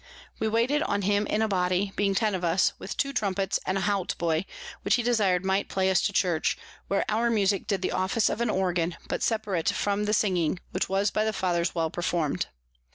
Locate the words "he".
4.95-5.03